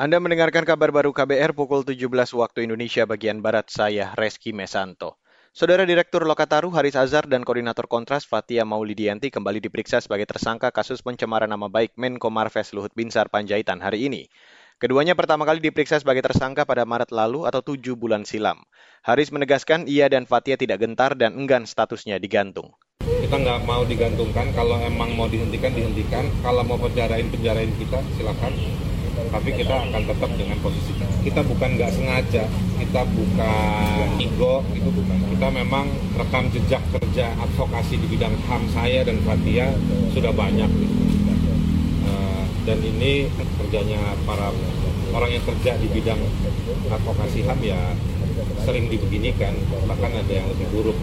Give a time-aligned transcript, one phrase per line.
[0.00, 5.20] Anda mendengarkan kabar baru KBR pukul 17 waktu Indonesia bagian Barat, saya Reski Mesanto.
[5.52, 11.04] Saudara Direktur Lokataru Haris Azhar dan Koordinator Kontras Fatia Maulidianti kembali diperiksa sebagai tersangka kasus
[11.04, 14.32] pencemaran nama baik Menko Marves Luhut Binsar Panjaitan hari ini.
[14.80, 18.64] Keduanya pertama kali diperiksa sebagai tersangka pada Maret lalu atau tujuh bulan silam.
[19.04, 22.72] Haris menegaskan ia dan Fatia tidak gentar dan enggan statusnya digantung.
[23.04, 26.24] Kita nggak mau digantungkan, kalau emang mau dihentikan, dihentikan.
[26.40, 28.56] Kalau mau penjarain, penjarain kita, silakan
[29.28, 31.06] tapi kita akan tetap dengan posisi kita.
[31.20, 32.44] Kita bukan nggak sengaja,
[32.80, 35.16] kita bukan ego, itu bukan.
[35.36, 35.86] Kita memang
[36.16, 39.68] rekam jejak kerja advokasi di bidang HAM saya dan Fatia
[40.16, 40.70] sudah banyak.
[42.08, 43.28] Uh, dan ini
[43.60, 44.48] kerjanya para
[45.12, 46.20] orang yang kerja di bidang
[46.88, 47.80] advokasi HAM ya
[48.62, 49.56] sering dibeginikan,
[49.88, 50.98] bahkan ada yang lebih buruk.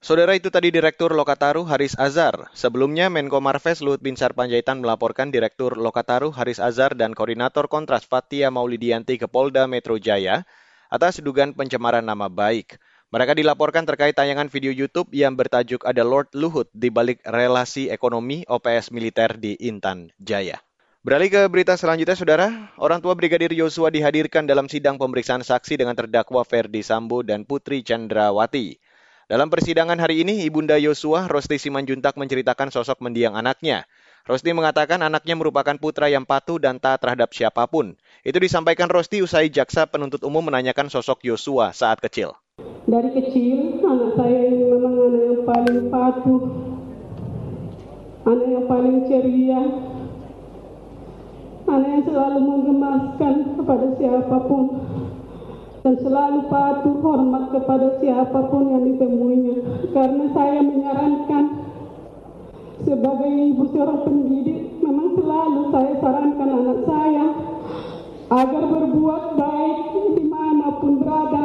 [0.00, 2.48] Saudara itu tadi Direktur Lokataru Haris Azhar.
[2.56, 8.48] Sebelumnya Menko Marves Luhut Binsar Panjaitan melaporkan Direktur Lokataru Haris Azhar dan Koordinator Kontras Fatia
[8.48, 10.48] Maulidianti ke Polda Metro Jaya
[10.88, 12.80] atas dugaan pencemaran nama baik.
[13.12, 18.46] Mereka dilaporkan terkait tayangan video YouTube yang bertajuk Ada Lord Luhut di balik relasi ekonomi
[18.46, 20.62] OPS militer di Intan Jaya.
[21.00, 22.76] Beralih ke berita selanjutnya, Saudara.
[22.76, 27.80] Orang tua Brigadir Yosua dihadirkan dalam sidang pemeriksaan saksi dengan terdakwa Ferdi Sambo dan Putri
[27.80, 28.76] Chandrawati.
[29.24, 33.88] Dalam persidangan hari ini, Ibunda Yosua, Rosti Simanjuntak menceritakan sosok mendiang anaknya.
[34.28, 37.96] Rosti mengatakan anaknya merupakan putra yang patuh dan taat terhadap siapa pun.
[38.20, 42.36] Itu disampaikan Rosti usai jaksa penuntut umum menanyakan sosok Yosua saat kecil.
[42.84, 46.42] Dari kecil, anak saya memang anak yang paling patuh,
[48.28, 49.60] anak yang paling ceria,
[52.00, 54.64] yang selalu menggemaskan kepada siapa pun
[55.84, 59.56] dan selalu patuh hormat kepada siapa pun yang ditemuinya.
[59.92, 61.44] Karena saya menyarankan
[62.88, 67.26] sebagai ibu seorang pendidik, memang selalu saya sarankan anak saya
[68.32, 69.78] agar berbuat baik
[70.16, 71.44] di mana pun berada.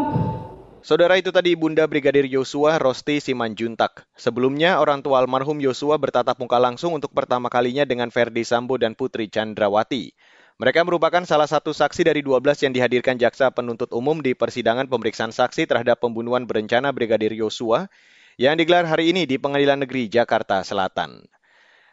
[0.85, 4.07] Saudara itu tadi Bunda Brigadir Yosua Rosti Simanjuntak.
[4.15, 8.95] Sebelumnya, orang tua almarhum Yosua bertatap muka langsung untuk pertama kalinya dengan Ferdi Sambo dan
[8.95, 10.14] Putri Chandrawati.
[10.55, 15.35] Mereka merupakan salah satu saksi dari 12 yang dihadirkan jaksa penuntut umum di persidangan pemeriksaan
[15.35, 17.91] saksi terhadap pembunuhan berencana Brigadir Yosua
[18.39, 21.27] yang digelar hari ini di Pengadilan Negeri Jakarta Selatan.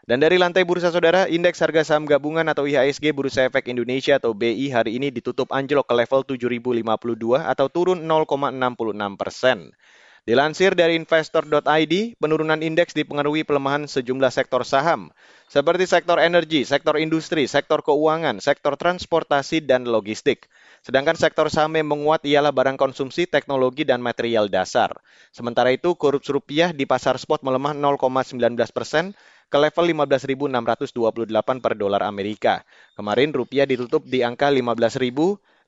[0.07, 4.31] Dan dari lantai bursa saudara, indeks harga saham gabungan atau IHSG Bursa Efek Indonesia atau
[4.31, 9.75] BI hari ini ditutup anjlok ke level 7.052 atau turun 0,66 persen.
[10.23, 15.11] Dilansir dari investor.id, penurunan indeks dipengaruhi pelemahan sejumlah sektor saham,
[15.51, 20.47] seperti sektor energi, sektor industri, sektor keuangan, sektor transportasi, dan logistik.
[20.87, 24.95] Sedangkan sektor saham yang menguat ialah barang konsumsi, teknologi, dan material dasar.
[25.35, 28.39] Sementara itu, kurs rupiah di pasar spot melemah 0,19
[28.71, 29.19] persen
[29.51, 32.63] ke level 15.628 per dolar Amerika.
[32.95, 34.55] Kemarin rupiah ditutup di angka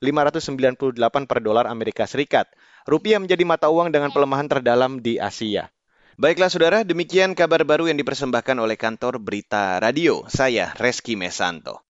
[0.03, 2.47] 15.598 per dolar Amerika Serikat
[2.85, 5.73] rupiah menjadi mata uang dengan pelemahan terdalam di Asia.
[6.15, 10.23] Baiklah saudara, demikian kabar baru yang dipersembahkan oleh kantor Berita Radio.
[10.31, 11.83] Saya Reski Mesanto.